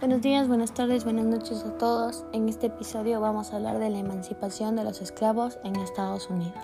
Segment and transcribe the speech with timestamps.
[0.00, 2.24] Buenos días, buenas tardes, buenas noches a todos.
[2.32, 6.54] En este episodio vamos a hablar de la emancipación de los esclavos en Estados Unidos.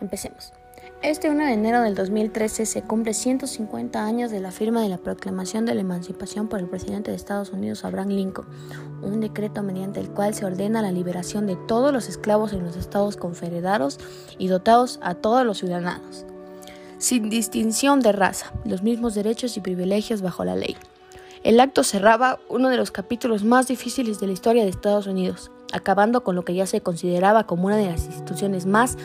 [0.00, 0.52] Empecemos.
[1.00, 4.98] Este 1 de enero del 2013 se cumple 150 años de la firma de la
[4.98, 8.48] Proclamación de la Emancipación por el presidente de Estados Unidos, Abraham Lincoln,
[9.00, 12.74] un decreto mediante el cual se ordena la liberación de todos los esclavos en los
[12.74, 14.00] estados confederados
[14.38, 16.26] y dotados a todos los ciudadanos,
[16.98, 20.76] sin distinción de raza, los mismos derechos y privilegios bajo la ley.
[21.44, 25.50] El acto cerraba uno de los capítulos más difíciles de la historia de Estados Unidos,
[25.72, 28.96] acabando con lo que ya se consideraba como una de las instituciones más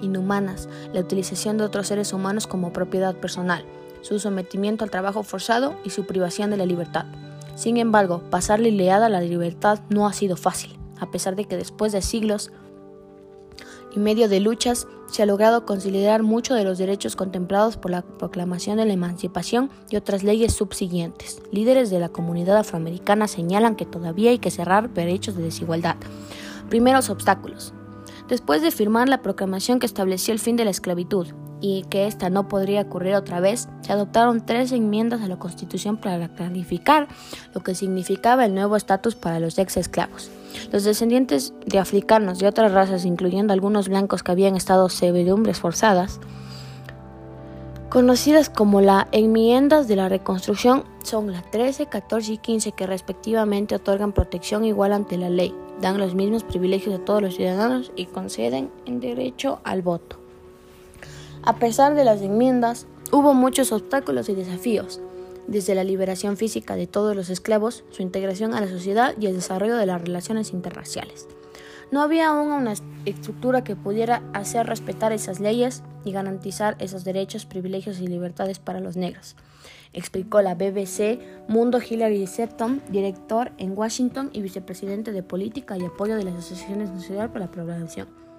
[0.00, 3.64] inhumanas, la utilización de otros seres humanos como propiedad personal,
[4.00, 7.04] su sometimiento al trabajo forzado y su privación de la libertad.
[7.54, 11.56] Sin embargo, pasarle ileada a la libertad no ha sido fácil, a pesar de que
[11.56, 12.50] después de siglos
[13.94, 18.02] y medio de luchas, se ha logrado consolidar muchos de los derechos contemplados por la
[18.02, 21.42] proclamación de la emancipación y otras leyes subsiguientes.
[21.50, 25.96] Líderes de la comunidad afroamericana señalan que todavía hay que cerrar derechos de desigualdad.
[26.70, 27.74] Primeros obstáculos.
[28.28, 31.26] Después de firmar la proclamación que estableció el fin de la esclavitud
[31.62, 35.96] y que ésta no podría ocurrir otra vez, se adoptaron tres enmiendas a la Constitución
[35.96, 37.06] para clarificar
[37.54, 40.30] lo que significaba el nuevo estatus para los ex esclavos.
[40.72, 46.20] Los descendientes de africanos y otras razas, incluyendo algunos blancos que habían estado servidumbres forzadas,
[47.88, 53.76] conocidas como las enmiendas de la reconstrucción, son las 13, 14 y 15 que respectivamente
[53.76, 58.06] otorgan protección igual ante la ley, dan los mismos privilegios a todos los ciudadanos y
[58.06, 60.21] conceden el derecho al voto.
[61.44, 65.00] A pesar de las enmiendas, hubo muchos obstáculos y desafíos
[65.48, 69.34] desde la liberación física de todos los esclavos, su integración a la sociedad y el
[69.34, 71.26] desarrollo de las relaciones interraciales.
[71.90, 72.74] No había aún una
[73.06, 78.78] estructura que pudiera hacer respetar esas leyes y garantizar esos derechos, privilegios y libertades para
[78.78, 79.34] los negros,
[79.92, 81.18] explicó la BBC
[81.48, 86.90] Mundo Hillary Septon, director en Washington y vicepresidente de Política y Apoyo de las Asociaciones
[86.90, 88.31] Nacionales para la Población.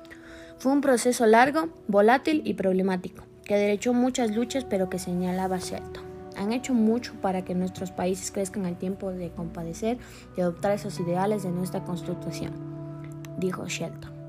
[0.63, 6.05] Fue un proceso largo, volátil y problemático, que derechó muchas luchas pero que señalaba Shelton
[6.37, 9.97] han hecho mucho para que nuestros países crezcan al tiempo de compadecer
[10.37, 12.53] y adoptar esos ideales de nuestra Constitución,
[13.37, 14.22] dijo Shelton.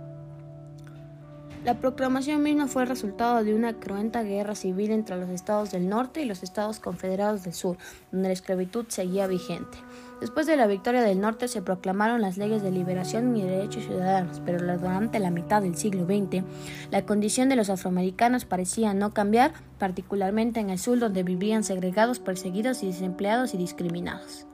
[1.64, 5.88] La proclamación misma fue el resultado de una cruenta guerra civil entre los estados del
[5.88, 7.78] norte y los estados confederados del sur,
[8.12, 9.78] donde la esclavitud seguía vigente.
[10.20, 14.42] Después de la victoria del norte se proclamaron las leyes de liberación y derechos ciudadanos,
[14.44, 16.44] pero durante la mitad del siglo XX
[16.91, 22.19] la condición de los afroamericanos parecía no cambiar, particularmente en el sur donde vivían segregados,
[22.19, 24.47] perseguidos y desempleados y discriminados.